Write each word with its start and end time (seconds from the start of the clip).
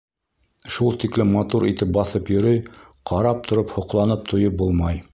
Шул 0.75 0.97
тиклем 1.03 1.33
матур 1.35 1.67
итеп 1.73 1.93
баҫып 1.99 2.33
йөрөй, 2.37 2.59
ҡарап 3.13 3.49
тороп 3.53 3.79
һоҡланып 3.79 4.29
туйып 4.33 4.63
булмай. 4.65 5.03